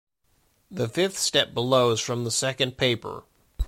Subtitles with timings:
[0.71, 3.23] The fifth step below is from the second paper.